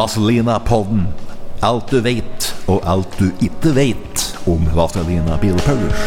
Vazelina-podden. 0.00 1.02
Alt 1.60 1.90
du 1.92 1.98
vet, 2.00 2.46
og 2.72 2.78
alt 2.88 3.18
du 3.20 3.26
ikke 3.44 3.74
vet 3.76 4.22
om 4.48 4.62
Vazelina 4.72 5.34
Bilpaulers. 5.42 6.04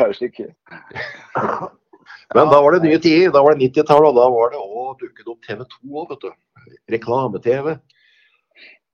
Kanskje 0.00 0.30
ikke. 0.30 0.48
Men 2.32 2.48
da 2.48 2.62
var 2.64 2.72
det 2.72 2.86
nye 2.86 2.96
tider. 2.96 3.28
Da 3.36 3.44
var 3.44 3.52
det 3.52 3.68
90-tallet, 3.68 4.08
og 4.08 4.16
da 4.16 4.32
var 4.32 4.56
det 4.56 4.64
òg 4.64 5.04
dukket 5.04 5.28
opp 5.28 5.44
TV 5.44 5.60
2 5.76 5.92
òg, 5.92 6.10
vet 6.14 6.24
du. 6.24 6.32
Reklame-TV. 6.96 7.76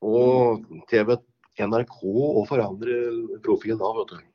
Og 0.03 0.67
TV 0.91 1.21
NRK 1.63 1.99
og 2.03 2.47
forandre 2.51 3.03
profilen 3.47 3.79
da, 3.79 3.97
vet 4.03 4.17
du. 4.19 4.31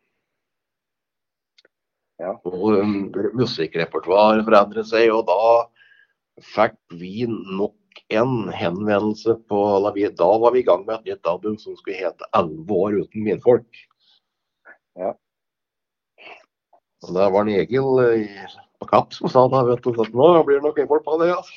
Ja. 2.19 2.33
Og 2.43 2.79
um, 2.81 2.95
musikkrepertoaret 3.39 4.43
forandret 4.47 4.89
seg, 4.89 5.07
og 5.15 5.27
da 5.29 5.37
fikk 6.55 6.75
vi 6.99 7.25
nok 7.29 7.75
en 8.11 8.49
henvendelse 8.55 9.37
på 9.49 9.59
vi- 9.95 10.09
Da 10.09 10.37
var 10.37 10.51
vi 10.51 10.59
i 10.59 10.67
gang 10.67 10.85
med 10.85 10.99
et 10.99 11.05
nytt 11.05 11.27
album 11.27 11.57
som 11.57 11.75
skulle 11.75 11.97
hete 11.97 12.25
'Elleve 12.33 12.71
år 12.71 12.99
uten 13.03 13.23
minfolk'. 13.23 13.85
Ja. 14.97 15.13
Og 17.03 17.13
det 17.15 17.31
var 17.31 17.41
en 17.41 17.49
Egil 17.55 17.99
eh, 18.03 18.47
på 18.79 18.87
Kapp 18.87 19.13
som 19.13 19.29
sa 19.29 19.47
da, 19.47 19.63
vet 19.63 19.83
du, 19.83 19.91
at 20.01 20.13
nå 20.13 20.43
blir 20.43 20.59
det 20.59 20.63
nok 20.67 20.87
folk 20.87 21.05
på 21.05 21.17
det. 21.23 21.31
altså. 21.35 21.53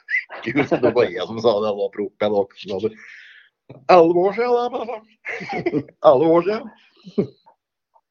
Gud, 0.44 0.80
det 0.82 0.94
var 0.94 1.04
jeg 1.04 1.26
som 1.26 1.40
sa 1.40 1.52
det, 1.60 1.68
det 1.68 1.76
var 1.76 1.92
proppen 1.92 2.32
nok. 2.32 2.54
Elleve 3.90 4.18
år 4.28 4.32
siden, 4.32 4.72
det. 4.72 5.84
Elleve 6.08 6.32
år 6.38 6.42
siden. 6.48 6.70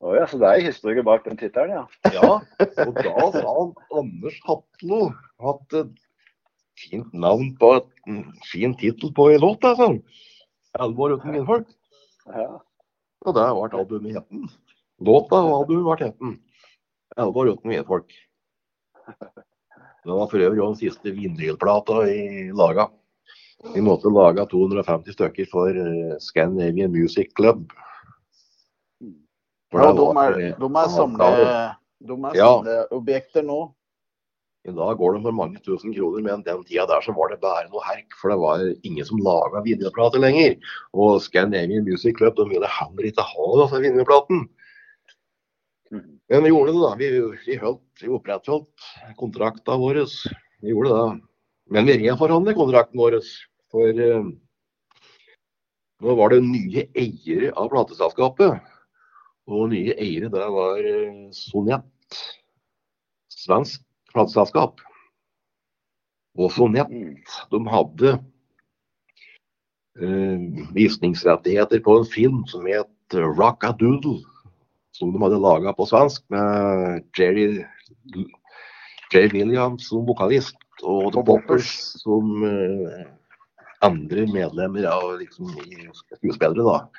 Å 0.04 0.16
ja, 0.18 0.26
så 0.28 0.38
det 0.42 0.50
er 0.52 0.66
historie 0.66 1.04
bak 1.06 1.24
den 1.26 1.38
tittelen, 1.40 1.72
ja. 1.78 2.12
Ja, 2.14 2.32
og 2.84 2.98
da 3.00 3.30
sa 3.32 3.44
han 3.46 3.72
Anders 3.96 4.40
Hatlo 4.46 5.00
hatt 5.42 5.78
et 5.80 5.94
fint 6.80 7.14
navn 7.16 7.54
på 7.60 7.72
et 7.78 7.88
fin 8.52 8.76
tittel 8.76 9.14
på 9.16 9.30
en 9.32 9.44
låt. 9.46 9.64
Altså. 9.64 9.96
'Elleve 10.76 11.06
år 11.06 11.16
uten 11.16 11.32
minfolk'. 11.32 11.72
ja. 12.28 12.50
Og 13.26 13.34
det 13.34 13.46
ble 13.58 13.80
albumet 13.80 14.18
heten. 14.20 14.50
Låta 15.00 15.40
og 15.40 15.54
albumet 15.62 15.88
ble 15.88 16.10
heten. 16.10 16.36
'Elleve 17.16 17.42
år 17.42 17.54
uten 17.56 17.72
minfolk'. 17.72 18.20
Det 20.06 20.14
var 20.14 20.28
for 20.30 20.38
øvrig 20.38 20.62
den 20.62 20.76
siste 20.78 21.12
vinylplata 21.16 22.04
i 22.12 22.52
laga. 22.54 22.90
Vi 23.74 23.82
måtte 23.82 24.12
lage 24.14 24.44
250 24.52 25.16
stykker 25.16 25.48
for 25.50 25.70
eh, 25.74 26.18
Scandinavian 26.22 26.92
Music 26.94 27.32
Club. 27.34 27.72
For 29.76 29.84
Ja, 29.84 29.92
de 29.92 30.04
er, 30.24 30.54
de 30.56 30.68
er 30.80 30.92
samle, 30.94 31.32
de 32.08 32.16
er 32.30 32.38
Ja. 32.40 33.42
nå. 33.44 33.74
I 34.66 34.72
dag 34.74 34.98
går 34.98 35.14
det 35.14 35.22
for 35.22 35.36
mange 35.36 35.60
tusen 35.62 35.94
kroner, 35.94 36.24
men 36.24 36.42
den 36.42 36.64
tida 36.66 36.88
der 36.90 37.02
så 37.04 37.14
var 37.14 37.30
det 37.30 37.42
bare 37.42 37.68
noe 37.70 37.84
herk. 37.86 38.08
For 38.18 38.32
det 38.32 38.38
var 38.40 38.64
ingen 38.88 39.06
som 39.06 39.20
laga 39.22 39.62
videoplater 39.62 40.24
lenger. 40.24 40.56
Og 40.94 41.20
Scandinavian 41.22 41.86
Music 41.86 42.16
Club 42.18 42.38
de 42.40 42.48
ville 42.50 42.72
heller 42.72 43.06
ikke 43.06 43.22
ha 43.22 43.50
denne 43.60 43.82
vinylplaten. 43.84 44.48
Mhm. 45.92 46.16
Men 46.30 46.44
vi 46.44 46.50
gjorde 46.50 46.74
det, 46.74 46.82
da. 46.82 46.96
Vi, 46.98 47.12
vi, 47.46 47.58
holdt, 47.62 47.84
vi 48.02 48.10
opprettholdt 48.10 48.90
kontrakta 49.20 49.78
vår. 49.78 50.02
Vi 50.64 50.74
gjorde 50.74 50.96
det. 50.96 51.22
Men 51.70 51.86
vi 51.86 52.00
reforhandlet 52.08 52.58
kontrakten 52.58 52.98
vår. 53.04 53.20
For 53.70 54.02
uh, 54.02 54.32
nå 56.02 56.16
var 56.18 56.34
det 56.34 56.42
nye 56.42 56.88
eiere 56.98 57.54
av 57.54 57.70
plateselskapet. 57.70 58.64
Og 59.48 59.70
nye 59.70 59.94
eiere 60.02 60.30
der 60.34 60.50
var 60.54 60.80
eh, 60.82 61.28
Sonett. 61.36 62.20
Svensk 63.30 63.84
plateselskap. 64.14 64.82
Og 66.38 66.52
Sonett 66.52 66.90
Mm. 66.92 67.16
de 67.52 67.60
hadde 67.72 68.14
eh, 70.02 70.40
visningsrettigheter 70.76 71.80
på 71.86 72.00
en 72.00 72.06
film 72.10 72.42
som 72.48 72.66
het 72.68 72.90
Rockadoodle. 73.14 74.24
Som 74.96 75.12
de 75.14 75.20
hadde 75.22 75.40
laga 75.44 75.74
på 75.76 75.86
svensk 75.88 76.24
med 76.32 77.04
Jerry, 77.18 77.66
Jerry 79.14 79.30
Williams 79.34 79.90
som 79.90 80.06
vokalist. 80.08 80.56
Og 80.84 81.14
The 81.14 81.24
Boppers. 81.24 81.70
som 82.02 82.44
eh, 82.44 83.06
andre 83.86 84.26
medlemmer 84.28 84.88
av 84.90 85.20
liksom, 85.20 85.52
skuespillere. 85.94 86.64
da. 86.66 86.90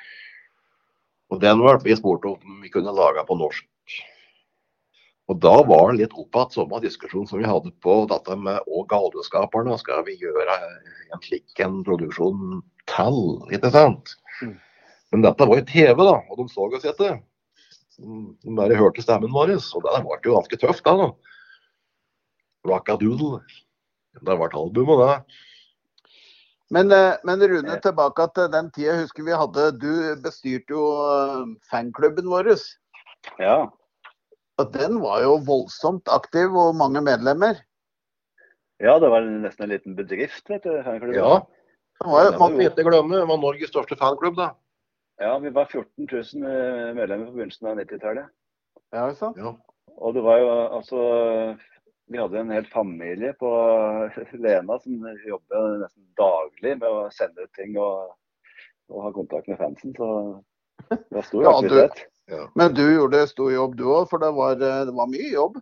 Og 1.32 1.40
den 1.42 1.62
ble 1.62 1.78
vi 1.82 1.96
spurt 1.98 2.26
om 2.28 2.60
vi 2.62 2.70
kunne 2.70 2.94
lage 2.94 3.24
på 3.26 3.38
norsk. 3.38 3.66
Og 5.26 5.40
da 5.42 5.54
var 5.66 5.90
det 5.90 6.04
litt 6.04 6.14
opp 6.14 6.38
igjen 6.38 6.54
samme 6.54 6.78
diskusjon 6.84 7.26
som 7.26 7.40
vi 7.40 7.48
hadde 7.48 7.72
på 7.82 7.96
dette 8.10 8.36
med 8.38 8.62
og 8.70 8.86
galeskaperne. 8.92 9.74
Skal 9.80 10.04
vi 10.06 10.14
gjøre 10.20 10.54
en 10.54 11.24
slik 11.24 11.62
en 11.64 11.80
produksjon 11.86 12.60
til, 12.86 13.18
ikke 13.50 13.72
sant? 13.74 14.14
Mm. 14.38 14.54
Men 15.14 15.24
dette 15.26 15.48
var 15.48 15.58
jo 15.58 15.66
TV, 15.66 15.98
da, 15.98 16.20
og 16.30 16.38
de 16.38 16.46
så 16.52 16.68
oss 16.68 16.86
etter. 16.86 17.18
De 17.96 18.54
bare 18.54 18.78
hørte 18.78 19.02
stemmen 19.02 19.34
vår, 19.34 19.56
og 19.56 19.86
det 19.86 20.00
ble 20.04 20.20
jo 20.28 20.36
ganske 20.36 20.60
tøft, 20.62 20.86
da. 20.86 20.94
da. 21.08 21.10
Rockadoodle. 22.70 23.42
Det 24.22 24.38
ble 24.38 24.50
albumet, 24.60 25.02
det. 25.02 25.42
Men, 26.74 26.90
eh, 26.92 27.14
men 27.24 27.42
Rune, 27.46 27.78
tilbake 27.82 28.26
til 28.34 28.48
den 28.50 28.70
tida 28.74 28.92
jeg 28.92 29.04
husker 29.04 29.26
vi 29.26 29.36
hadde. 29.38 29.66
Du 29.78 29.90
bestyrte 30.22 30.74
jo 30.74 30.86
eh, 31.06 31.42
fanklubben 31.70 32.26
vår. 32.30 32.54
ja. 33.38 33.66
Og 34.56 34.70
den 34.72 35.02
var 35.02 35.20
jo 35.20 35.36
voldsomt 35.44 36.08
aktiv 36.08 36.54
og 36.56 36.74
mange 36.74 37.02
medlemmer. 37.04 37.58
Ja, 38.80 38.98
det 39.00 39.10
var 39.12 39.24
nesten 39.24 39.66
en 39.66 39.74
liten 39.74 39.96
bedrift, 39.96 40.48
vet 40.48 40.64
du. 40.64 40.72
fanklubben. 40.82 41.16
Ja, 41.16 41.40
Det 42.00 42.08
var 42.12 42.30
det 42.30 42.58
vi 42.58 42.64
ikke 42.68 42.88
glemme. 42.88 43.20
Det 43.20 43.28
var 43.28 43.40
Norges 43.40 43.68
største 43.68 43.96
fanklubb, 43.96 44.36
da. 44.36 44.50
Ja, 45.20 45.38
vi 45.38 45.52
var 45.52 45.68
14 45.70 46.08
000 46.12 46.50
eh, 46.50 46.94
medlemmer 46.96 47.26
på 47.28 47.36
begynnelsen 47.36 47.68
av 47.70 47.78
90-tallet. 47.80 48.32
ja, 48.92 49.06
ikke 49.08 49.20
sant? 49.20 49.36
Ja. 49.40 49.54
Og 49.96 50.14
det 50.14 50.22
var 50.24 50.38
jo 50.42 50.48
altså 50.76 51.00
Vi 52.08 52.18
hadde 52.18 52.38
en 52.38 52.50
hel 52.54 52.66
familie 52.70 53.32
på 53.40 53.50
Lena 54.44 54.78
som 54.78 55.00
jobbet 55.26 55.80
nesten 55.82 56.04
daglig 56.18 56.76
med 56.78 56.88
å 56.88 57.06
sende 57.14 57.46
ut 57.46 57.52
ting 57.58 57.74
og, 57.82 58.12
og 58.92 59.00
ha 59.06 59.10
kontakt 59.16 59.48
med 59.50 59.58
fansen. 59.58 59.94
Så 59.98 60.10
det 60.90 61.00
var 61.16 61.26
stor 61.26 61.42
Ja, 61.42 61.54
du- 61.60 61.66
aktivitet. 61.66 62.04
Men 62.58 62.74
du 62.74 62.82
gjorde 62.90 63.26
stor 63.30 63.52
jobb 63.54 63.76
du 63.78 63.84
òg, 63.86 64.08
for 64.10 64.18
det 64.18 64.32
var, 64.34 64.54
eh, 64.58 64.84
det 64.88 64.94
var 64.94 65.06
mye 65.06 65.28
jobb. 65.30 65.58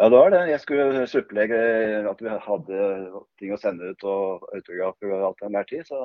Ja, 0.00 0.06
det 0.08 0.16
var 0.16 0.30
det. 0.32 0.38
Jeg 0.48 0.60
skulle 0.62 1.02
supplere 1.06 1.58
at 2.08 2.22
vi 2.24 2.28
hadde 2.46 2.78
ting 3.38 3.52
å 3.52 3.58
sende 3.60 3.90
ut 3.92 4.04
og 4.08 4.46
autografer 4.56 5.12
og 5.12 5.26
alt 5.28 5.42
enhver 5.44 5.68
tid. 5.68 5.84
Så, 5.84 5.98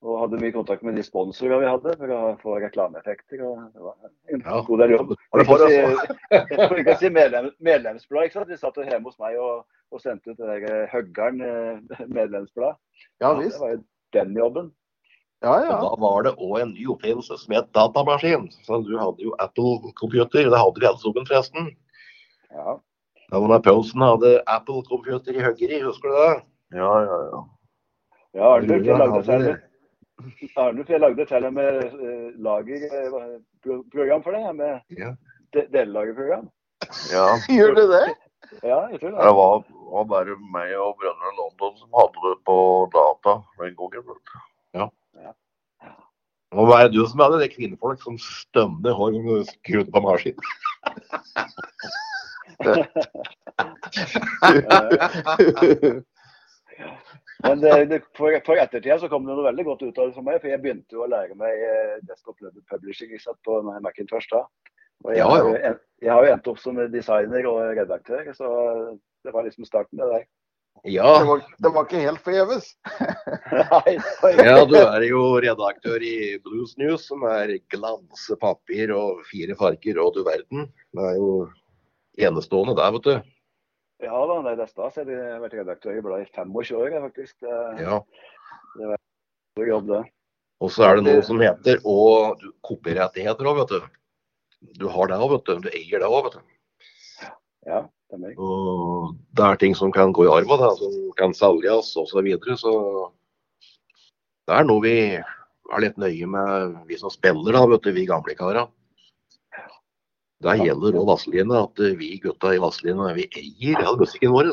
og 0.00 0.14
hadde 0.22 0.38
mye 0.40 0.52
kontakt 0.54 0.82
med 0.86 0.96
de 0.96 1.02
sponsorene 1.04 1.58
vi 1.60 1.68
hadde 1.68 1.92
for 2.00 2.12
å 2.16 2.20
få 2.40 2.54
reklameeffekter. 2.62 3.42
og 3.44 3.66
Det 3.74 3.82
var 3.84 3.94
en 4.32 4.40
Ja. 4.46 4.60
god 4.64 4.78
del 4.80 4.90
jobb. 4.96 5.14
For 5.30 5.40
ikke 6.80 6.94
å 6.94 6.98
si, 6.98 7.10
medlem, 7.12 7.50
medlemsblad. 7.60 8.24
ikke 8.30 8.38
sant? 8.38 8.48
De 8.48 8.56
satt 8.56 8.76
jo 8.80 8.86
hjemme 8.88 9.04
hos 9.10 9.18
meg 9.20 9.36
og, 9.38 9.66
og 9.92 10.00
sendte 10.00 10.32
ut 10.32 10.38
det 10.40 10.48
der 10.64 10.86
Høggern 10.92 11.40
eh, 11.44 12.04
medlemsblad. 12.18 12.78
Ja 13.20 13.34
Det 13.36 13.52
var 13.60 13.74
jo 13.76 13.82
den 14.16 14.34
jobben. 14.36 14.72
Ja, 15.42 15.52
Og 15.56 15.84
da 15.84 15.94
var 16.00 16.22
det 16.24 16.34
òg 16.36 16.58
en 16.60 16.72
ny 16.74 16.84
oppfinnelse 16.92 17.36
som 17.40 17.54
het 17.56 17.70
datamaskin. 17.76 18.48
Så 18.64 18.80
du 18.84 18.96
hadde 19.00 19.22
jo 19.24 19.32
Apple-computer. 19.40 20.48
Det 20.52 20.58
hadde 20.60 20.80
vi 20.80 20.86
alle 20.88 21.00
sammen, 21.00 21.24
forresten. 21.28 21.70
Ja. 22.52 22.74
Da 23.30 23.38
var 23.40 23.60
Paulsen 23.64 24.00
hadde 24.04 24.42
Apple-computer 24.48 25.36
i 25.36 25.44
Høggeri, 25.44 25.78
husker 25.84 26.08
du 26.08 26.16
det? 26.18 26.42
Ja, 26.80 26.90
ja, 27.06 27.16
ja. 27.30 27.40
ja 28.36 28.50
jeg 28.60 28.84
lagde 28.98 29.24
seg 29.24 29.40
hadde- 29.44 29.58
Arnulf, 30.56 30.88
jeg 30.90 31.00
lagde 31.00 31.24
til 31.26 31.44
og 31.48 31.52
med 31.54 31.84
eh, 31.84 32.30
lagerprogram 32.46 34.22
for 34.24 34.30
det. 34.36 34.56
Med 34.56 34.80
Ja. 34.98 35.10
de- 35.54 35.68
delelagerprogram. 35.72 36.46
Ja, 37.12 37.26
Gjør 37.56 37.74
du 37.74 37.82
det? 37.92 38.08
Ja, 38.64 38.80
jeg 38.90 39.00
tror 39.00 39.10
det 39.10 39.18
det. 39.20 39.34
var, 39.36 39.62
var 39.94 40.04
bare 40.10 40.36
meg 40.54 40.68
og 40.80 40.96
brødrene 40.98 41.36
London 41.38 41.74
som 41.78 41.88
hadde 41.98 42.18
det 42.24 42.36
på 42.48 42.56
data 42.94 43.32
den 43.60 43.74
gangen. 43.76 44.16
Ja. 44.74 44.86
Og 46.50 46.66
hva 46.66 46.74
er 46.80 46.84
det 46.88 46.96
du 46.98 47.04
som 47.06 47.20
hadde 47.22 47.38
det, 47.38 47.52
kvinnefolk 47.52 47.52
er 47.52 47.54
kvinnfolk 47.54 48.00
som 48.02 48.16
stønner 48.18 48.92
hver 48.98 49.10
gang 49.14 49.26
du 49.28 49.44
skrur 49.46 49.84
på 49.94 50.00
maskin. 50.02 50.38
Men 57.44 57.60
det, 57.62 57.74
det, 57.90 57.98
for, 58.18 58.34
for 58.46 58.60
ettertida 58.60 58.98
så 59.00 59.08
kom 59.08 59.24
det 59.26 59.34
noe 59.36 59.46
veldig 59.48 59.64
godt 59.68 59.82
ut 59.86 59.98
av 59.98 60.10
det 60.10 60.16
for 60.16 60.26
meg. 60.26 60.40
For 60.42 60.50
jeg 60.52 60.60
begynte 60.64 60.96
jo 60.98 61.04
å 61.06 61.10
lære 61.10 61.36
meg 61.40 61.62
eh, 61.66 61.94
desktop 62.08 62.40
level 62.44 62.62
publishing 62.70 63.12
ikke 63.14 63.24
sant, 63.28 63.40
på 63.46 63.60
Macintosh 63.84 64.28
da. 64.32 64.42
Og 65.06 65.14
jeg, 65.14 65.22
Ja, 65.22 65.28
har 65.30 65.38
ja. 65.38 65.46
jo 65.46 65.54
en- 65.70 65.80
jeg 66.04 66.12
har 66.12 66.26
jo 66.26 66.32
endt 66.34 66.50
opp 66.52 66.58
som 66.60 66.76
designer 66.92 67.46
og 67.48 67.62
redaktør, 67.76 68.28
så 68.36 68.50
det 69.24 69.32
var 69.32 69.44
liksom 69.44 69.64
starten, 69.68 70.00
det 70.00 70.08
der. 70.12 70.26
Ja, 70.88 71.18
Det 71.20 71.26
var, 71.28 71.40
det 71.64 71.70
var 71.74 71.84
ikke 71.88 72.04
helt 72.06 72.22
forgjeves. 72.24 72.70
Ja, 73.50 74.64
du 74.64 74.76
er 74.78 75.02
jo 75.08 75.20
redaktør 75.42 76.00
i 76.06 76.38
Blues 76.44 76.76
News, 76.78 77.08
som 77.10 77.24
er 77.28 77.56
glanse 77.72 78.36
papir 78.40 78.92
og 78.94 79.24
fire 79.28 79.56
farger 79.58 79.98
og 80.00 80.14
du 80.14 80.22
verden. 80.24 80.68
Det 80.94 81.08
er 81.10 81.16
jo 81.18 81.32
enestående 82.28 82.76
der, 82.78 82.92
vet 82.96 83.08
du. 83.08 83.14
Ja 84.00 84.20
da, 84.26 84.38
nei, 84.44 84.54
det 84.56 84.64
er 84.64 84.70
stas. 84.70 84.96
Jeg 84.96 85.08
har 85.10 85.42
vært 85.42 85.58
redaktør 85.58 85.98
i 85.98 86.02
bladet 86.04 86.28
i 86.28 86.32
25 86.32 86.78
år, 86.80 86.96
faktisk. 87.04 87.36
faktisk. 87.44 87.80
Det 88.76 88.86
er 88.86 88.94
en 88.94 89.02
stor 89.54 89.70
jobb, 89.70 89.90
det. 89.90 90.02
Og 90.60 90.72
så 90.72 90.84
er 90.86 90.98
det 90.98 91.04
noe 91.06 91.24
som 91.24 91.40
heter 91.40 91.80
og 91.88 92.42
kopierettigheter 92.66 93.48
òg, 93.48 93.62
vet 93.62 93.74
du. 93.74 93.88
Du 94.80 94.88
har 94.92 95.08
det 95.08 95.20
òg, 95.20 95.30
vet 95.34 95.46
du. 95.48 95.62
Du 95.64 95.70
eier 95.72 96.02
det 96.02 96.08
òg, 96.08 96.26
vet 96.26 96.36
du. 96.36 97.30
Ja, 97.68 97.84
det 98.12 98.32
er. 98.32 98.34
Og 98.40 99.14
det 99.36 99.46
er 99.46 99.60
ting 99.60 99.76
som 99.76 99.92
kan 99.92 100.12
gå 100.16 100.26
i 100.26 100.32
arv, 100.32 100.52
som 100.80 100.98
kan 101.20 101.36
selges 101.36 101.94
osv. 101.96 102.12
Så, 102.12 102.24
videre, 102.26 102.56
så 102.60 102.74
det 104.48 104.58
er 104.58 104.68
noe 104.68 104.84
vi 104.84 104.96
er 105.20 105.84
litt 105.84 106.00
nøye 106.00 106.28
med, 106.28 106.76
vi 106.90 106.98
som 107.00 107.12
spiller, 107.12 107.56
da, 107.56 107.64
vet 107.70 107.84
du, 107.86 107.92
vi 107.96 108.08
gamle 108.08 108.36
karer. 108.36 108.68
Det 110.40 110.56
gjelder 110.56 110.96
òg 110.96 111.08
Vazelina, 111.10 111.64
at 111.66 111.82
vi 112.00 112.14
gutta 112.22 112.54
i 112.56 112.60
Vazelina 112.62 113.10
vi 113.16 113.26
eier 113.36 113.82
all 113.84 113.98
musikken 114.00 114.32
vår. 114.32 114.48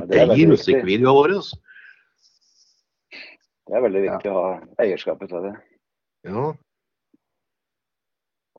Det 0.00 0.16
er 0.16 0.32
Eier 0.32 0.48
musikkvideoene 0.48 1.12
våre. 1.12 1.40
det 3.68 3.76
er 3.76 3.84
veldig 3.84 4.02
viktig 4.06 4.32
å 4.32 4.38
ha 4.38 4.52
eierskapet 4.80 5.28
til 5.28 5.44
det. 5.44 5.52
Ja. 6.28 6.46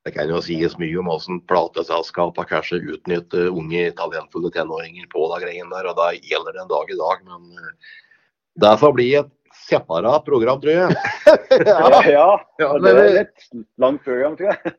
Det 0.04 0.14
kan 0.14 0.30
jo 0.30 0.42
sies 0.44 0.78
mye 0.78 1.00
om 1.00 1.10
hvordan 1.10 1.42
plateselskapene 1.50 2.50
kanskje 2.50 2.82
utnytter 2.94 3.50
unge, 3.50 3.86
talentfulle 3.98 4.52
tenåringer 4.54 5.08
på 5.14 5.28
de 5.32 5.44
greiene 5.46 5.72
der, 5.74 5.90
og 5.90 5.98
det 5.98 6.26
gjelder 6.30 6.58
det 6.58 6.66
en 6.66 6.74
dag 6.74 6.92
i 6.92 7.00
dag. 7.00 7.28
Men 7.30 7.62
eh, 7.62 7.94
det 8.62 8.74
får 8.84 8.98
bli 9.00 9.08
et 9.22 9.32
separat 9.66 10.26
program, 10.28 10.62
tror 10.62 10.76
jeg. 10.76 10.98
Ja, 11.72 12.04
ja. 12.06 12.28
Ja, 12.62 12.74
det 12.84 12.98
er 13.00 13.22
et 13.24 13.48
langt 13.82 14.04
program, 14.06 14.38
tror 14.38 14.54
jeg. 14.54 14.78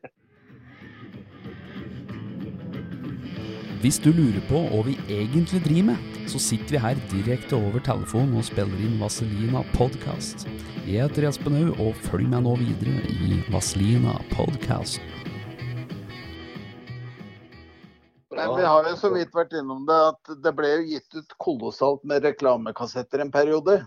Hvis 3.85 3.99
du 4.01 4.07
lurer 4.17 4.41
på 4.49 4.57
hva 4.65 4.79
vi 4.81 4.95
egentlig 5.13 5.59
driver 5.61 5.91
med, 5.91 6.05
så 6.25 6.39
sitter 6.41 6.73
vi 6.73 6.79
her 6.81 7.01
direkte 7.11 7.53
over 7.53 7.83
telefon 7.85 8.31
og 8.33 8.47
spiller 8.47 8.79
inn 8.81 8.95
Vaselina 8.97 9.59
podcast. 9.75 10.47
Jeg 10.87 11.03
heter 11.03 11.27
Espen 11.29 11.53
Haug, 11.53 11.75
og 11.83 11.99
følg 12.07 12.25
meg 12.31 12.41
nå 12.47 12.55
videre 12.63 13.03
i 13.13 13.37
Vaselina 13.53 14.15
podcast. 14.31 14.97
Vi 18.33 18.65
har 18.65 18.89
jo 18.89 18.95
så 18.97 19.11
vidt 19.13 19.37
vært 19.37 19.53
innom 19.53 19.85
det 19.85 19.99
at 20.07 20.33
det 20.47 20.55
ble 20.57 20.71
jo 20.71 20.87
gitt 20.95 21.19
ut 21.19 21.37
kolossalt 21.45 22.01
med 22.09 22.25
reklamekassetter 22.25 23.21
en 23.21 23.33
periode. 23.35 23.83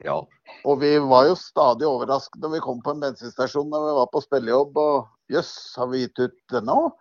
Ja. 0.00 0.16
Og 0.64 0.80
vi 0.80 0.94
var 0.96 1.28
jo 1.28 1.36
stadig 1.36 1.90
overrasket 1.90 2.40
når 2.40 2.56
vi 2.56 2.64
kom 2.70 2.80
på 2.80 2.96
en 2.96 3.04
bensinstasjon 3.04 3.68
når 3.68 3.84
vi 3.90 3.94
var 4.00 4.08
på 4.16 4.24
spillejobb. 4.24 4.80
Og 4.80 5.36
jøss, 5.36 5.52
har 5.76 5.92
vi 5.92 6.06
gitt 6.06 6.24
ut 6.24 6.40
denne 6.56 6.80
òg? 6.86 6.96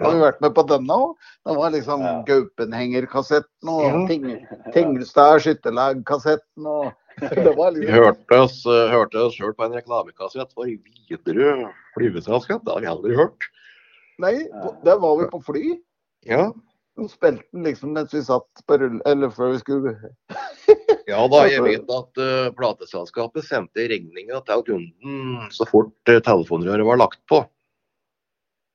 Har 0.00 0.14
vi 0.14 0.20
vært 0.22 0.42
med 0.44 0.54
på 0.56 0.64
denne 0.70 0.98
òg? 1.06 1.14
Det 1.46 1.56
var 1.58 1.72
liksom 1.74 2.04
Ja. 2.04 2.12
Gaupenhenger-kassetten 2.28 3.72
og 3.72 3.84
Ja. 3.84 4.04
Ting 4.08 4.28
Tingelstad 4.74 5.40
skytterlag-kassetten 5.44 6.66
og 6.66 6.92
Det 7.20 7.52
var 7.54 7.72
Vi 7.72 7.84
liksom 7.84 7.94
hørte 7.94 8.38
oss, 8.42 8.66
uh, 8.66 8.90
hørte 8.90 9.20
oss 9.22 9.36
sjøl 9.38 9.54
på 9.54 9.64
en 9.68 9.76
reklamekassett 9.76 10.50
for 10.54 10.66
Widerøe 10.66 11.70
flyveselskap. 11.94 12.64
Det 12.64 12.72
har 12.74 12.82
vi 12.82 12.90
aldri 12.90 13.14
hørt. 13.14 13.50
Nei, 14.18 14.34
der 14.86 14.98
var 15.02 15.18
vi 15.20 15.28
på 15.30 15.40
fly. 15.46 15.76
Ja. 16.26 16.48
Og 16.98 17.10
spilte 17.10 17.42
den 17.52 17.66
liksom 17.66 17.94
mens 17.94 18.14
vi 18.14 18.22
satt 18.22 18.66
på 18.66 18.78
rull... 18.78 19.00
Eller 19.06 19.32
før 19.34 19.54
vi 19.54 19.62
skulle 19.62 19.94
Ja 21.10 21.24
da, 21.28 21.42
jeg 21.50 21.64
vet 21.66 21.90
at 22.00 22.20
uh, 22.22 22.52
plateselskapet 22.56 23.46
sendte 23.46 23.88
regninga 23.90 24.40
til 24.46 24.62
kunden 24.68 25.50
så 25.54 25.66
fort 25.68 25.94
uh, 26.10 26.18
telefonrøret 26.18 26.86
var 26.86 27.02
lagt 27.02 27.20
på. 27.30 27.42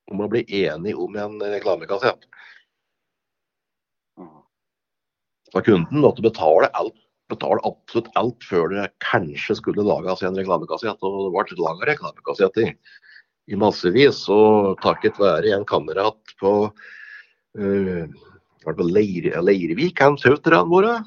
Om 0.09 0.23
å 0.25 0.29
bli 0.31 0.41
enig 0.65 0.95
om 0.97 1.15
en 1.21 1.37
reklamekassett. 1.41 2.25
Så 5.49 5.61
kunden 5.65 6.01
måtte 6.03 6.21
betale 6.25 6.69
alt, 6.77 6.97
betale 7.29 7.61
absolutt 7.65 8.09
alt 8.19 8.45
før 8.45 8.69
det 8.73 8.87
kanskje 9.05 9.57
skulle 9.57 9.85
lages 9.85 10.21
en 10.25 10.37
reklamekassett. 10.37 11.01
Og 11.05 11.29
det 11.29 11.33
ble 11.35 11.61
laga 11.61 11.91
reklamekassetter 11.91 12.73
i 13.49 13.59
massevis. 13.59 14.23
Og 14.33 14.77
takket 14.83 15.19
være 15.21 15.53
en 15.57 15.65
kamerat 15.69 16.35
på, 16.41 16.53
uh, 17.59 18.05
på 18.65 18.89
Leir, 18.89 19.31
Leirvik, 19.41 20.01
han 20.01 20.19
søsterne 20.21 20.65
våre. 20.69 20.99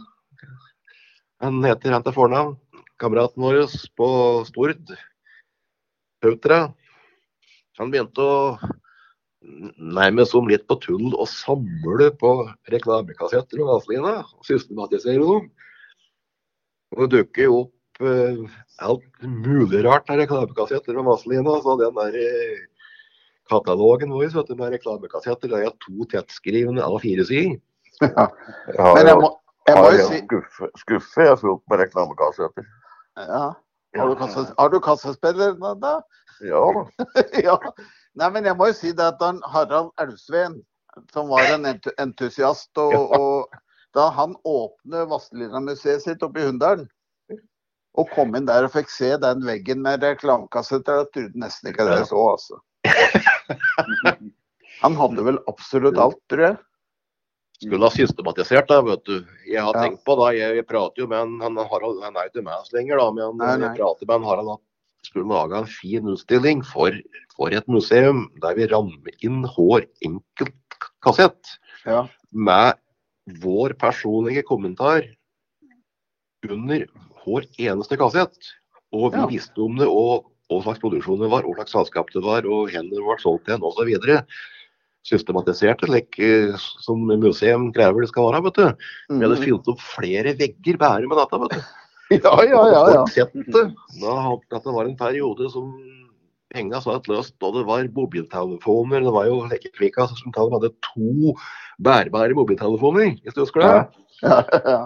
Han 1.42 1.62
heter 1.66 1.94
han 1.94 2.06
til 2.06 2.14
fornavn. 2.14 2.54
Kameraten 3.02 3.42
vår 3.42 3.64
på 3.98 4.08
Stord. 4.46 4.94
Tautra. 6.22 6.68
Han 7.80 7.90
begynte 7.90 8.22
å 8.22 8.36
nærmest 9.42 10.34
som 10.34 10.48
litt 10.48 10.64
på 10.70 10.78
tull 10.82 11.12
å 11.18 11.26
samle 11.28 12.10
på 12.20 12.32
reklamekassetter 12.72 13.62
og 13.62 13.70
Vazelina. 13.74 14.20
Og 14.38 14.48
systematisere 14.48 15.22
dem. 15.22 15.48
Og 16.92 17.04
det 17.04 17.10
dukker 17.16 17.48
jo 17.48 17.58
opp 17.64 18.04
eh, 18.04 18.42
alt 18.84 19.24
mulig 19.24 19.82
rart 19.86 20.10
av 20.12 20.20
reklamekassetter 20.22 20.98
og 21.00 21.08
Vazelina. 21.10 21.58
Så 21.64 21.76
den 21.80 21.98
der 21.98 22.18
eh, 22.22 22.62
katalogen 23.50 24.14
vår 24.14 24.30
vet 24.36 24.50
du, 24.50 24.56
med 24.58 24.74
reklamekassetter, 24.76 25.52
det 25.52 25.66
er 25.66 25.76
to 25.84 26.08
tettskrivende 26.12 26.84
av 26.86 27.00
fire 27.04 27.26
sider. 27.28 27.58
Jeg 28.02 28.14
har 28.78 28.96
Men 28.96 29.10
jeg 29.10 29.18
må, 29.20 29.28
jeg 29.68 29.76
må 29.78 29.82
har 29.84 29.98
jo 29.98 30.06
si 30.08 30.22
skuffe, 30.24 30.70
skuffe 30.80 31.26
jeg 31.28 31.42
fullt 31.42 31.62
med 31.70 31.84
reklamekassetter. 31.86 32.70
ja. 33.18 33.50
Har 33.92 34.08
du, 34.08 34.14
kasse, 34.16 34.80
kassespiller 34.80 35.52
da? 35.76 35.98
Ja 36.40 36.62
da. 36.72 36.84
ja. 37.46 37.58
Nei, 38.20 38.28
men 38.34 38.44
jeg 38.44 38.56
må 38.58 38.66
jo 38.68 38.76
si 38.76 38.90
det 38.92 39.04
at 39.14 39.22
han 39.24 39.38
Harald 39.48 39.92
Elvsveen, 40.02 40.58
som 41.14 41.30
var 41.32 41.48
en 41.54 41.64
entusiast, 41.72 42.68
og, 42.76 43.14
og 43.16 43.54
da 43.96 44.08
han 44.12 44.34
åpnet 44.44 45.08
Vazelina-museet 45.08 46.04
sitt 46.04 46.22
oppe 46.26 46.42
i 46.42 46.44
Hunndalen, 46.48 46.88
og 47.96 48.08
kom 48.14 48.36
inn 48.36 48.46
der 48.48 48.64
og 48.68 48.72
fikk 48.72 48.88
se 48.92 49.10
den 49.20 49.42
veggen 49.44 49.80
med 49.84 50.04
reklamekassetter, 50.04 51.02
da 51.04 51.08
trodde 51.12 51.40
nesten 51.40 51.72
ikke 51.72 51.84
det 51.88 51.98
jeg 52.02 52.10
så, 52.12 52.20
altså. 52.36 52.60
Han 54.82 54.96
hadde 54.98 55.24
vel 55.26 55.38
absolutt 55.50 55.98
alt, 56.00 56.18
tror 56.32 56.44
jeg. 56.48 56.56
Skulle 57.62 57.86
ha 57.86 57.94
systematisert 57.94 58.68
det, 58.72 58.78
vet 58.88 59.04
du. 59.06 59.16
Jeg 59.46 59.62
har 59.62 59.76
Ja. 59.76 59.82
tenkt 59.84 60.02
på 60.08 60.16
det. 60.18 60.30
Jeg, 60.40 60.56
jeg 60.58 60.66
prater 60.66 61.04
jo 61.04 61.06
med 61.06 61.20
en, 61.20 61.36
han, 61.44 61.60
Harald, 61.70 62.00
han 62.02 62.16
er 62.18 62.26
ikke 62.32 62.42
med 62.42 62.56
oss 62.56 62.72
lenger, 62.74 62.98
da, 62.98 63.10
men 63.14 63.36
Nei, 63.38 63.52
nei. 63.56 63.68
jeg 63.68 63.76
prater 63.78 64.08
med 64.08 64.16
en 64.18 64.26
Harald 64.26 64.50
at 64.56 64.62
skulle 65.06 65.28
lage 65.28 65.58
en 65.58 65.66
fin 65.70 66.08
utstilling 66.12 66.62
for, 66.66 66.94
for 67.36 67.54
et 67.54 67.66
museum 67.68 68.28
der 68.42 68.54
vi 68.58 68.68
rammer 68.70 69.14
inn 69.22 69.42
hver 69.54 69.86
enkelt 70.06 70.54
kassett 71.02 71.56
Ja. 71.86 72.04
med 72.32 72.74
vår 73.42 73.74
personlige 73.78 74.42
kommentar 74.46 75.02
under 76.50 76.86
hver 77.24 77.46
eneste 77.58 77.96
kassett. 77.98 78.36
Og 78.92 79.12
vi 79.14 79.18
Ja. 79.18 79.26
visste 79.26 79.58
om 79.62 79.76
det, 79.78 79.86
og 79.88 80.26
hva 80.50 80.62
slags 80.62 80.80
produksjon 80.80 81.20
det 81.20 81.30
var, 81.30 81.42
hva 81.42 81.54
slags 81.56 81.72
selskap 81.72 82.10
det 82.12 82.22
var, 82.22 82.44
og 82.44 82.68
hvor 82.68 82.90
det 82.90 83.04
var 83.06 83.16
solgt 83.18 83.46
til, 83.46 83.62
osv. 83.62 84.24
Systematisert 85.04 85.82
like, 85.88 86.18
eh, 86.22 86.54
som 86.56 86.98
museum 87.06 87.72
krever 87.72 88.02
det 88.02 88.08
skal 88.10 88.30
være. 88.30 88.42
vet 88.44 88.54
du. 88.54 88.76
Vi 89.10 89.24
hadde 89.24 89.38
Mm. 89.38 89.44
fylt 89.44 89.68
opp 89.68 89.80
flere 89.80 90.36
vegger 90.38 90.78
bare 90.78 91.08
med 91.08 91.16
dette. 91.18 91.40
vet 91.40 91.50
du. 91.50 91.64
Ja, 92.12 92.44
ja, 92.44 92.62
ja. 92.72 93.04
ja. 93.16 93.26
Det. 93.32 93.64
Da, 94.02 94.14
dette 94.52 94.74
var 94.74 94.88
en 94.88 94.96
periode 94.98 95.48
som 95.52 95.70
penga 96.52 96.80
satt 96.84 97.08
løst, 97.08 97.36
og 97.40 97.54
det 97.56 97.64
var 97.68 97.86
mobiltelefoner. 97.96 99.04
Det 99.06 99.12
var 99.14 99.28
jo 99.30 99.36
Lekkerkvika 99.50 100.08
som 100.10 100.34
hadde 100.36 100.72
to 100.84 101.36
bærbare 101.82 102.36
mobiltelefoner, 102.36 103.14
hvis 103.22 103.36
du 103.36 103.44
husker 103.44 103.64
det. 103.64 103.70
ja, 104.26 104.42
ja. 104.52 104.60
ja. 104.74 104.82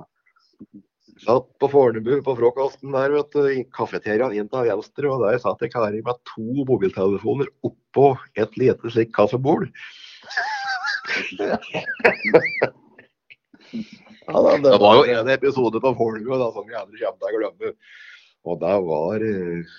Satt 1.26 1.46
på 1.58 1.66
Fornebu 1.72 2.20
på 2.22 2.34
frokosten 2.36 2.92
der, 2.92 3.10
vet 3.14 3.30
du, 3.32 3.46
i 3.48 3.62
kafeteriaen 3.74 4.34
inn 4.36 4.50
til 4.52 4.66
venstre, 4.68 5.08
og 5.08 5.24
der 5.24 5.40
satt 5.40 5.62
det 5.64 5.72
karer 5.72 6.04
med 6.04 6.16
to 6.28 6.44
mobiltelefoner 6.68 7.48
oppå 7.66 8.06
et 8.36 8.52
lite 8.60 8.92
slikt 8.92 9.16
kaffebord. 9.16 9.64
Ja, 14.26 14.42
da, 14.42 14.56
Det 14.58 14.78
var 14.82 14.96
jo 14.98 15.18
en 15.20 15.28
episode 15.30 15.80
på 15.82 15.92
Folgo 15.98 16.38
da, 16.40 16.48
som 16.54 16.66
vi 16.66 16.74
aldri 16.78 17.02
kommer 17.02 17.20
til 17.20 17.28
å 17.28 17.40
glemme. 17.40 17.72
Og 18.46 18.58
det 18.62 18.74
var, 18.86 19.24
eh, 19.26 19.76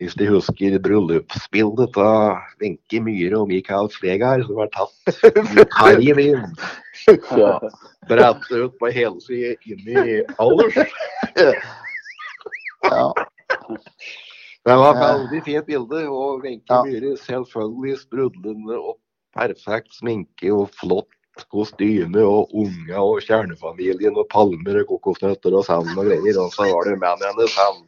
hvis 0.00 0.16
de 0.20 0.28
husker 0.28 0.78
bryllupsbildet 0.84 1.96
av 2.00 2.40
Wenche 2.60 3.00
Myhre 3.04 3.40
og 3.40 3.48
Mikael 3.52 3.88
Flegard, 3.92 4.44
som 4.48 4.60
var 4.60 4.72
tatt 4.76 6.00
i 6.04 6.12
inn. 6.26 6.44
Ja. 7.36 7.56
Brett 8.08 8.48
ut 8.52 8.76
på 8.80 8.92
helsida 8.92 9.54
inn 9.68 9.88
i 9.92 10.20
alders. 10.40 10.76
Ja. 12.86 13.08
Det 14.66 14.74
var 14.74 14.92
et 14.92 15.02
veldig 15.02 15.42
fint 15.46 15.68
bilde, 15.68 16.06
og 16.08 16.44
Wenche 16.44 16.72
Ja. 16.72 16.82
Myhre 16.84 17.16
selvfølgelig 17.20 18.00
sprudlende 18.04 18.80
og 18.80 18.96
perfekt 19.36 19.92
sminke 19.96 20.52
og 20.52 20.72
flott 20.80 21.12
kostyme 21.52 22.22
og 22.24 22.54
unger 22.56 23.02
og 23.02 23.20
kjernefamilien 23.26 24.16
og 24.16 24.28
palmer 24.32 24.82
og 24.82 24.88
kokosnøtter 24.94 25.56
og 25.58 25.66
sand 25.68 25.92
og 25.96 26.08
greier. 26.08 26.40
Og 26.40 26.54
så 26.54 26.68
var 26.70 26.88
det 26.88 26.98
mannen 27.02 27.28
hennes, 27.28 27.56
han 27.58 27.84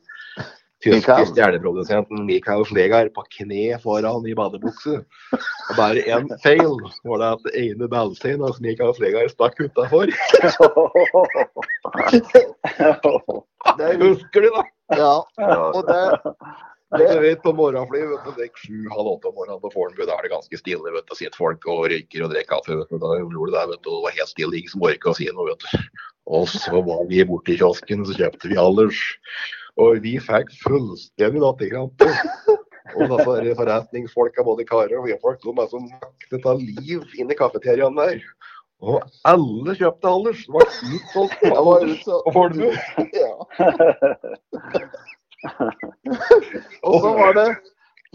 tyske 0.85 1.27
stjerneprodusenten 1.33 2.25
Mikael 2.27 2.65
Flegard, 2.69 3.11
på 3.15 3.25
kne 3.35 3.79
foran 3.83 4.27
i 4.29 4.35
badebukse. 4.39 5.01
Og 5.33 5.75
bare 5.79 6.05
én 6.07 6.29
feil 6.45 6.77
var 7.09 7.23
det 7.23 7.31
at 7.33 7.47
det 7.47 7.55
ene 7.65 7.91
ballstein 7.91 8.45
altså 8.45 8.63
Mikael 8.65 8.95
Flegard 8.99 9.33
stakk 9.35 9.59
utafor. 9.65 10.07
Det 13.79 13.85
er, 13.85 13.99
Husker 14.01 14.43
du, 14.43 14.49
da? 14.55 14.63
ja. 14.97 15.15
Og 15.77 15.83
det, 15.87 16.03
Du 16.97 17.21
vet, 17.21 17.43
på 17.43 17.53
morgenfly, 17.53 18.01
vet 18.09 18.25
du, 18.25 18.31
dekk 18.39 18.55
er 18.55 18.63
sju-halv 18.63 19.11
åtte 19.11 19.29
om 19.29 19.35
morgenen 19.37 19.61
på 19.61 19.69
Fornebu, 19.75 20.07
da 20.09 20.15
er 20.17 20.25
det 20.25 20.31
ganske 20.33 20.61
stille. 20.61 20.93
vet 20.95 21.05
du, 21.05 21.15
Sitter 21.19 21.37
folk 21.37 21.67
og 21.69 21.83
røyker 21.93 22.25
og 22.25 22.33
drikker 22.33 22.49
kaffe. 22.55 22.77
vet 22.79 22.89
du, 22.89 22.97
Da 23.03 23.11
gjorde 23.19 23.53
det, 23.53 23.65
vet 23.75 23.83
du, 23.85 23.91
det 23.91 24.05
var 24.07 24.15
helt 24.17 24.33
stille, 24.33 24.57
ingen 24.57 24.73
som 24.73 24.87
orka 24.89 25.13
å 25.13 25.19
si 25.19 25.27
noe. 25.29 25.51
vet 25.51 25.67
du. 25.67 25.91
Og 26.39 26.49
så 26.49 26.81
var 26.87 27.03
vi 27.11 27.21
borte 27.29 27.53
i 27.53 27.59
kiosken, 27.61 28.07
så 28.09 28.17
kjøpte 28.17 28.49
vi 28.49 28.57
Allers. 28.63 29.03
Og 29.77 30.01
vi 30.05 30.15
fikk 30.17 30.55
fullstendig 30.63 31.45
latterkrampe. 31.45 32.09
Og 32.97 33.13
disse 33.13 33.59
forretningsfolka, 33.61 34.47
både 34.49 34.65
karer 34.65 34.97
og 34.97 35.13
folk, 35.21 35.45
de 35.45 35.53
er 35.61 35.69
som 35.69 35.85
maktet 35.93 36.49
av 36.49 36.57
liv 36.57 37.05
inn 37.21 37.29
i 37.29 37.37
kafeteriaen 37.37 38.01
der. 38.01 38.25
Og 38.81 39.05
alle 39.29 39.77
kjøpte 39.77 40.09
Allers. 40.09 40.41
Det 40.49 40.57
var 40.57 40.73
utsolgt 40.97 41.39
på 41.45 41.53
så, 42.01 42.21
på 42.25 42.37
Fornebu. 42.39 42.73
ja. 43.21 43.35
Og 46.89 46.97
så 47.03 47.11
var 47.19 47.35
det 47.37 47.49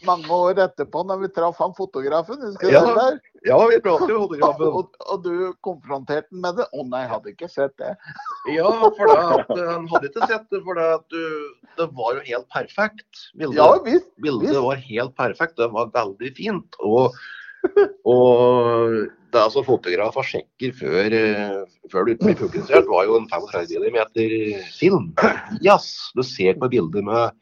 mange 0.07 0.25
år 0.33 0.57
etterpå, 0.63 1.03
når 1.07 1.19
vi 1.21 1.27
traff 1.35 1.59
han 1.61 1.73
fotografen. 1.77 2.39
Husker 2.41 2.67
du 2.67 2.73
Ja. 2.73 2.81
det 2.87 2.95
der? 2.97 3.19
Ja, 3.45 3.57
vi 3.69 3.77
pratet 3.83 4.09
jo 4.09 4.23
fotografen. 4.25 4.71
Og, 4.79 4.97
og 5.13 5.21
du 5.23 5.53
konfronterte 5.63 6.27
han 6.33 6.41
med 6.43 6.57
det? 6.59 6.65
Å 6.73 6.85
nei, 6.89 7.03
jeg 7.05 7.11
hadde 7.13 7.31
ikke 7.35 7.49
sett 7.51 7.75
det. 7.79 7.91
Ja, 8.55 8.71
for 8.97 9.13
at 9.13 9.53
eh, 9.53 9.69
han 9.69 9.85
hadde 9.91 10.09
ikke 10.09 10.27
sett 10.31 10.49
det, 10.51 10.63
for 10.65 10.81
at 10.81 11.05
du, 11.13 11.21
det 11.79 11.87
var 11.95 12.17
jo 12.17 12.25
helt 12.31 12.49
perfekt. 12.51 13.23
Bildet, 13.37 13.59
Ja 13.61 13.69
visst. 13.85 14.09
bildet 14.23 14.49
visst. 14.49 14.59
var 14.65 14.81
helt 14.89 15.15
perfekt, 15.19 15.55
det 15.61 15.69
var 15.75 15.93
veldig 15.95 16.33
fint. 16.41 16.79
Og, 16.81 17.13
og 18.15 18.97
det 19.33 19.39
er 19.39 19.47
altså 19.47 19.63
fotografer 19.65 20.27
sjekker 20.27 20.75
før, 20.77 21.15
eh, 21.17 21.61
før 21.91 22.05
det 22.09 22.19
blir 22.21 22.37
publisert, 22.37 22.85
var 22.89 23.07
jo 23.07 23.17
en 23.17 23.29
35 23.31 23.81
mm 23.89 23.97
film. 24.75 25.09
Yes, 25.65 25.87
du 26.13 26.21
ser 26.27 26.59
på 26.61 26.69
bildet 26.69 27.03
med 27.07 27.33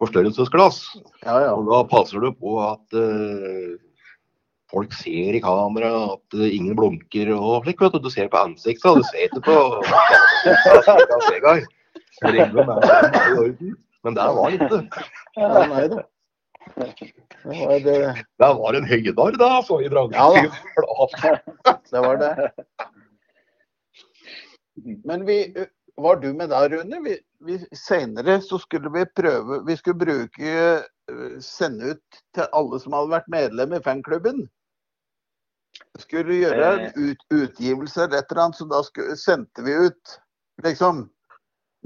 forstørrelsesglass. 0.00 0.80
Ja, 1.26 1.36
ja. 1.44 1.52
Og 1.52 1.68
da 1.68 1.82
passer 1.90 2.22
du 2.22 2.30
på 2.32 2.56
at 2.62 2.96
uh, 2.96 3.76
folk 4.72 4.94
ser 4.96 5.36
i 5.36 5.42
kamera, 5.42 5.90
at 6.14 6.38
eh, 6.38 6.54
ingen 6.56 6.76
blunker 6.78 7.32
og 7.36 7.64
slik. 7.66 7.80
vet 7.82 7.92
Du 7.96 8.00
Du 8.06 8.10
ser 8.14 8.28
på 8.32 8.40
ansiktet, 8.40 8.96
du 8.96 9.02
ser 9.10 9.22
ikke 9.28 9.42
på. 9.48 9.58
Men 14.04 14.14
det 14.14 14.24
var 14.38 14.48
ikke. 14.54 14.78
ja 15.36 15.66
nei 15.68 15.88
da. 15.90 16.02
Det 16.74 17.66
var 17.66 17.80
det. 17.80 17.98
Det 18.38 18.52
var 18.60 18.74
en 18.74 18.86
høydar 18.88 19.38
da, 19.40 19.50
så 19.66 19.80
i 19.82 19.88
bransjen. 19.92 20.50
Ja 20.76 21.08
da. 21.14 21.74
Det 21.90 22.00
var 22.04 22.20
det. 22.20 22.50
Men 25.04 25.26
vi, 25.26 25.38
var 25.96 26.16
du 26.16 26.32
med 26.32 26.50
da, 26.50 26.68
Rune? 26.68 27.00
Vi, 27.04 27.18
vi, 27.46 27.58
senere 27.76 28.40
så 28.40 28.58
skulle 28.58 28.90
vi 28.94 29.04
prøve 29.16 29.62
Vi 29.66 29.76
skulle 29.76 29.98
bruke 29.98 30.52
øh, 31.10 31.40
Sende 31.42 31.94
ut 31.94 32.20
til 32.34 32.46
alle 32.52 32.80
som 32.80 32.94
hadde 32.94 33.14
vært 33.16 33.30
medlem 33.32 33.74
i 33.74 33.82
fanklubben. 33.82 34.44
Skulle 35.98 36.38
gjøre 36.42 36.72
en 36.74 36.90
ut, 36.96 37.22
utgivelse 37.34 38.04
eller 38.04 38.18
et 38.18 38.30
eller 38.30 38.44
annet, 38.44 38.58
så 38.58 38.66
da 38.70 38.82
skulle, 38.86 39.16
sendte 39.18 39.64
vi 39.66 39.74
ut 39.88 40.18
liksom 40.64 41.06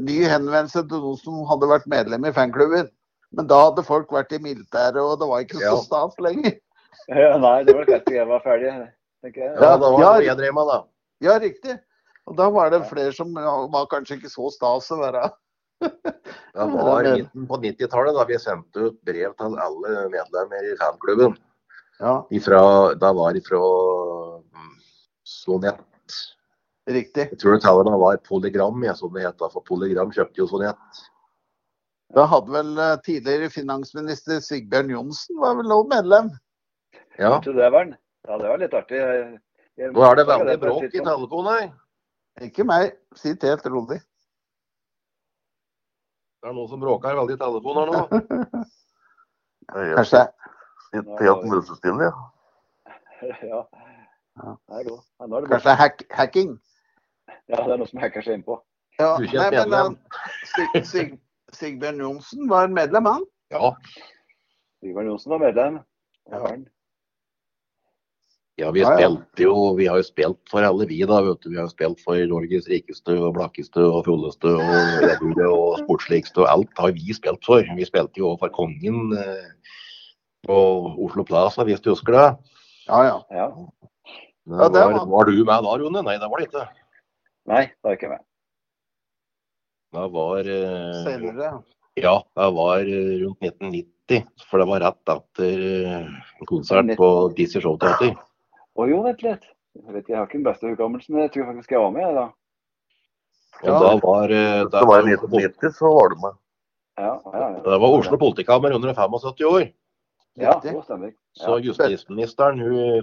ny 0.01 0.23
henvendelse 0.25 0.85
til 0.89 1.05
noen 1.05 1.21
som 1.21 1.43
hadde 1.49 1.71
vært 1.71 1.89
medlem 1.91 2.27
i 2.29 2.35
fanklubben. 2.37 2.91
Men 3.33 3.47
da 3.49 3.59
hadde 3.67 3.85
folk 3.87 4.11
vært 4.13 4.33
i 4.37 4.41
militæret, 4.43 4.99
og 5.01 5.19
det 5.21 5.29
var 5.29 5.41
ikke 5.45 5.61
så 5.61 5.71
Ja. 5.71 5.77
stas 5.87 6.19
lenger. 6.21 6.59
Ja, 7.09 7.37
nei, 7.41 7.63
det 7.65 7.75
var 7.75 7.85
klart 7.89 8.11
jeg 8.13 8.27
var 8.29 8.41
ferdig, 8.45 8.73
tenker 9.25 9.41
jeg. 9.43 9.55
Ja, 9.57 9.77
da 9.77 9.91
var 9.91 10.01
Ja. 10.01 10.13
jeg 10.21 10.37
drev 10.39 10.55
med, 10.55 10.67
da. 10.69 10.85
Ja, 11.21 11.39
riktig. 11.39 11.79
Og 12.27 12.37
da 12.37 12.49
var 12.51 12.71
det 12.71 12.85
flere 12.87 13.13
som 13.13 13.33
var 13.35 13.87
kanskje 13.91 14.19
ikke 14.21 14.31
så 14.31 14.51
stas 14.53 14.91
å 14.95 15.01
være 15.01 15.31
Det 15.83 16.67
var 16.85 17.03
midten 17.03 17.47
på 17.49 17.57
90-tallet 17.59 18.15
da 18.15 18.25
vi 18.29 18.37
sendte 18.39 18.85
ut 18.87 18.99
brev 19.05 19.33
til 19.35 19.57
alle 19.59 19.95
medlemmer 20.13 20.69
i 20.69 20.77
fanklubben. 20.79 21.35
Ja, 21.99 22.23
Ifra, 22.31 22.95
da 22.99 23.11
var 23.13 23.33
det 23.35 23.43
fra 23.47 23.59
mm, 23.59 24.77
Sonett. 25.27 25.81
riktig. 26.87 27.31
Jeg 27.33 27.39
tror 27.39 27.59
det 27.59 27.99
var 27.99 28.17
Polygram, 28.27 28.83
jeg, 28.85 28.97
som 28.97 29.13
det 29.15 29.23
het. 29.27 29.39
da, 29.39 29.49
For 29.49 29.63
Polygram 29.63 30.11
kjøpte 30.13 30.39
jo 30.39 30.47
Sonett. 30.47 30.79
Da 32.15 32.27
hadde 32.29 32.53
vel 32.53 32.73
eh, 32.79 32.97
tidligere 33.07 33.51
finansminister 33.51 34.41
Sigbjørn 34.45 34.91
Johnsen 34.93 35.39
var 35.41 35.55
vel 35.61 35.73
også 35.73 35.89
medlem. 35.95 36.31
Ja. 37.19 37.39
Det 37.45 37.71
var. 37.73 37.93
Ja, 38.29 38.39
det 38.39 38.49
var 38.51 38.59
litt 38.61 38.75
artig. 38.75 38.97
Jeg- 39.01 39.39
jeg- 39.77 39.93
Nå 39.93 40.03
er 40.11 40.15
det 40.15 40.27
veldig 40.27 40.59
bråk 40.61 40.83
i 40.85 40.99
telefonen 40.99 41.53
her. 41.53 41.73
Ikke 42.41 42.65
meg. 42.65 42.93
Sitt 43.17 43.43
helt 43.43 43.67
rolig. 43.67 44.01
Det 46.43 46.49
er 46.51 46.53
noen 46.53 46.69
som 46.69 46.81
bråker 46.81 47.15
veldig 47.17 47.35
i 47.35 47.41
telefonen 47.41 47.95
her 47.95 47.97
nå. 47.97 48.67
Kanskje 49.97 50.27
Sitt 50.93 51.09
helt 51.21 51.45
musestille, 51.49 52.13
ja. 53.53 53.63
Ja. 54.43 54.57
Er 54.69 54.83
det 54.85 55.49
kanskje 55.49 55.75
hack, 55.77 56.03
hacking. 56.11 56.59
Ja, 57.49 57.57
det 57.57 57.73
er 57.73 57.77
noe 57.81 57.87
som 57.89 58.01
hacker 58.01 58.23
seg 58.25 58.35
innpå. 58.41 58.59
Ja, 58.99 59.17
nei, 59.19 59.29
men 59.33 59.55
medlem. 59.55 59.97
Sig, 60.45 60.85
Sig, 60.87 61.13
Sigbjørn 61.57 62.01
Johnsen 62.01 62.49
var 62.51 62.69
medlem, 62.73 63.05
han. 63.07 63.25
Ja. 63.53 63.73
Sigbjørn 64.81 65.11
Johnsen 65.13 65.35
var 65.35 65.43
medlem. 65.43 65.81
Ja. 66.33 66.41
ja, 68.63 68.71
vi 68.71 68.81
Ja, 68.85 68.93
ja. 68.93 68.97
spilte 69.11 69.43
jo 69.43 69.55
Vi 69.77 69.87
har 69.91 69.97
jo 69.99 70.07
spilt 70.07 70.39
for 70.51 70.63
alle, 70.65 70.87
vi, 70.87 71.01
da. 71.09 71.21
vet 71.27 71.41
du. 71.43 71.51
Vi 71.51 71.57
har 71.59 71.67
jo 71.67 71.73
spilt 71.75 72.01
for 72.05 72.15
Norges 72.31 72.69
rikeste 72.71 73.17
og 73.19 73.35
blakkeste 73.37 73.83
og 73.83 74.05
fulleste 74.07 74.53
og 74.55 75.03
redde 75.03 75.49
og 75.49 75.81
sportsligste 75.83 76.45
og 76.45 76.51
alt 76.53 76.79
har 76.79 76.93
vi 76.97 77.13
spilt 77.17 77.45
for. 77.45 77.65
Vi 77.77 77.85
spilte 77.89 78.23
jo 78.23 78.37
for 78.41 78.49
kongen 78.55 79.13
eh, 79.19 79.51
på 80.47 80.57
Oslo 81.05 81.25
Plaza, 81.25 81.65
hvis 81.65 81.81
du 81.83 81.91
husker 81.93 82.13
det. 82.17 82.29
Ja, 82.89 83.03
ja. 83.11 83.17
Ja. 83.31 83.49
Var- 84.47 85.07
var 85.07 85.25
du 85.25 85.37
med 85.45 85.63
da, 85.67 85.77
Rune? 85.79 86.03
Nei, 86.03 86.17
det 86.19 86.29
var 86.31 86.39
det 86.41 86.49
ikke. 86.49 86.65
Nei, 87.47 87.65
det 87.67 87.85
var 87.87 87.93
ikke 87.99 88.09
meg. 88.15 88.23
Det 89.93 90.09
var 90.13 90.39
eh, 90.49 91.05
Senere. 91.05 91.49
Ja, 92.01 92.15
jeg 92.41 92.53
var 92.57 92.87
eh, 92.89 93.09
rundt 93.23 93.43
1990. 93.45 94.29
For 94.49 94.61
det 94.63 94.67
var 94.71 94.81
rett 94.87 95.11
etter 95.13 95.65
eh, 95.69 96.07
en 96.41 96.49
konsert 96.49 96.95
på 96.97 97.09
Dizzie 97.37 97.61
Show 97.61 97.77
Theater. 97.81 98.15
Å 98.73 98.87
jo, 98.89 99.03
vent 99.05 99.25
litt. 99.27 99.45
Jeg 99.77 99.89
vet 99.93 100.01
ikke, 100.03 100.13
jeg 100.15 100.19
har 100.21 100.29
ikke 100.31 100.39
den 100.39 100.47
beste 100.47 100.71
hukommelsen, 100.71 101.15
men 101.17 101.27
jeg 101.27 101.33
tror 101.35 101.51
faktisk 101.51 101.75
jeg 101.75 101.83
var 101.83 101.93
med 101.93 102.05
jeg, 102.07 102.15
da. 102.17 102.25
Og 103.63 103.69
Ja. 103.69 103.77
da 103.83 103.91
var 104.01 104.33
eh, 104.33 104.63
Det 104.73 104.83
var 104.89 105.05
i 105.05 105.13
1990, 105.13 105.77
så 105.77 105.93
var 105.99 106.09
du 106.09 106.17
med. 106.25 106.41
Ja, 107.01 107.13
ja, 107.13 107.45
ja. 107.45 107.61
Det 107.69 107.79
var 107.85 107.99
Oslo 107.99 108.19
politikammer 108.21 108.73
under 108.77 108.95
75 108.97 109.45
år. 109.49 109.69
Ja, 110.41 110.57
det 110.65 110.73
stemmer. 110.87 111.13
Så 111.37 111.59
justisministeren 111.61 112.61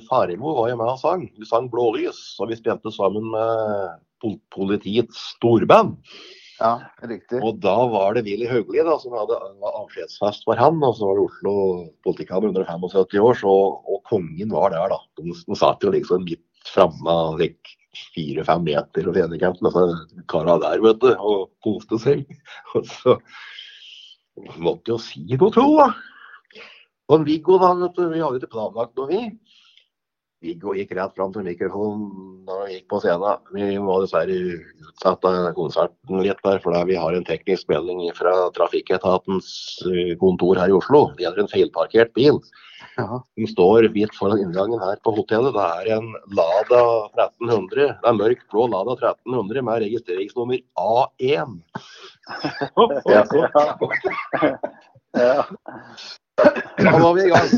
Faremo 0.09 0.55
var 0.57 0.71
jo 0.71 0.77
med 0.81 0.89
og 0.89 0.97
sang. 0.97 1.27
Hun 1.35 1.45
sang 1.45 1.69
'Blålys', 1.69 2.37
og 2.41 2.49
vi 2.49 2.57
spilte 2.57 2.89
sammen 2.93 3.29
med 3.29 4.39
politiets 4.49 5.17
storband. 5.35 5.97
Ja, 6.59 6.73
riktig. 7.07 7.39
Og 7.39 7.61
da 7.63 7.75
var 7.87 8.17
det 8.17 8.25
Willy 8.27 8.47
Hauglie 8.49 8.83
da, 8.83 8.97
som 8.99 9.15
hadde 9.15 9.37
avskjedsfest 9.69 10.43
for 10.47 10.59
han, 10.59 10.81
og 10.83 10.97
så 10.97 11.07
var 11.07 11.19
det 11.19 11.25
Oslo 11.29 11.53
politikammer 12.03 12.51
under 12.51 12.67
75 12.67 13.21
år, 13.23 13.37
så, 13.39 13.53
og 13.79 14.01
kongen 14.09 14.51
var 14.51 14.73
der, 14.75 14.91
da. 14.91 14.99
De, 15.21 15.35
satt 15.55 15.85
jo 15.85 15.93
liksom 15.95 16.25
midt 16.27 16.43
framme 16.67 17.15
like, 17.39 17.77
fire-fem 18.13 18.65
meter 18.67 19.07
og 19.09 19.15
fjenerkanten, 19.17 19.65
disse 19.65 20.25
kara 20.29 20.59
der, 20.61 20.83
vet 20.83 20.99
du, 21.01 21.09
og 21.15 21.47
koste 21.65 21.97
seg. 22.03 22.27
Og 22.77 22.85
så 22.87 23.15
måtte 24.61 24.93
jo 24.93 24.99
si 25.01 25.23
noe, 25.31 25.49
tro, 25.51 25.65
da. 25.79 25.89
Og 27.09 27.25
Viggo, 27.25 27.57
da, 27.59 27.73
vet 27.79 27.97
du, 27.97 28.05
vi 28.11 28.21
hadde 28.21 28.39
ikke 28.39 28.53
planlagt 28.53 28.99
noe, 28.99 29.09
vi. 29.09 29.23
Viggo 30.45 30.75
gikk 30.77 30.93
rett 30.95 31.15
fram 31.17 31.33
til 31.35 31.47
mikrofonen 31.47 32.45
gikk 32.73 32.87
på 32.91 33.01
scenen. 33.03 33.43
Vi 33.55 33.67
må 33.83 33.99
dessverre 34.03 34.35
utsette 34.35 35.33
konserten 35.57 36.23
litt 36.25 36.41
der, 36.45 36.61
fordi 36.63 36.81
vi 36.91 36.97
har 36.99 37.15
en 37.15 37.27
teknisk 37.27 37.69
melding 37.71 38.01
fra 38.17 38.33
Trafikketatens 38.55 39.51
eh, 39.89 40.15
kontor 40.21 40.59
her 40.61 40.71
i 40.71 40.75
Oslo. 40.77 41.09
Det 41.15 41.25
gjelder 41.25 41.45
en 41.45 41.53
feilparkert 41.53 42.13
bil. 42.17 42.41
Ja. 42.99 43.19
Den 43.37 43.47
står 43.47 43.87
hvitt 43.93 44.15
foran 44.17 44.41
inngangen 44.43 44.81
her 44.83 44.99
på 45.05 45.13
hotellet. 45.15 45.55
Det 45.55 45.65
er 45.65 45.97
en 45.97 46.11
Lada 46.35 46.83
1300. 47.15 47.95
Det 48.01 48.11
er 48.11 48.19
mørk 48.19 48.45
blå 48.51 48.67
Lada 48.71 48.95
1300 48.97 49.65
med 49.67 49.83
registreringsnummer 49.85 50.61
A1. 50.79 51.57
Ja, 53.09 53.23
ja. 53.23 53.23
ja. 55.17 55.43
Da 56.79 56.97
var 56.99 57.13
vi 57.17 57.27
i 57.27 57.33
gang. 57.33 57.51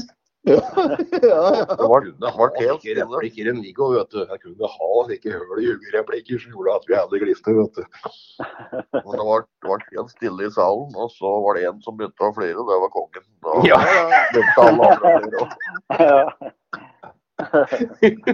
Ja, 1.24 1.42
ja. 1.58 1.66
Det 1.70 1.88
var, 1.92 2.06
det 2.06 2.32
helt 2.60 2.82
stille. 2.86 3.06
replikker 3.06 3.50
enn 3.52 3.62
Viggo, 3.64 3.86
vet 3.96 4.12
du. 4.14 4.20
Jeg 4.24 4.40
kunne 4.44 4.70
ha 4.76 4.90
ikke 5.16 5.34
høl 5.36 5.60
i 5.62 5.68
jugereplikker 5.68 6.38
som 6.44 6.56
gjorde 6.56 6.76
at 6.80 6.86
vi 6.90 6.96
hadde 6.98 7.22
glister, 7.24 7.52
vet 7.60 7.74
du. 7.78 7.84
Men 8.96 9.12
det 9.14 9.26
ble, 9.28 9.40
det 9.62 9.68
helt 9.98 10.10
stille 10.14 10.42
i 10.48 10.54
salen, 10.56 10.90
og 10.96 11.10
så 11.16 11.30
var 11.46 11.52
det 11.60 11.68
en 11.70 11.82
som 11.86 11.98
begynte 12.00 12.28
å 12.28 12.34
flire, 12.38 12.62
det 12.72 12.80
var 12.86 12.92
kongen. 12.98 13.26
Da 13.46 13.52
Ja. 13.72 13.78
begynte 14.34 14.60
alle 14.68 14.84
andre 14.92 15.06
å 15.08 15.16
flire. 15.20 15.38
også. 15.46 16.50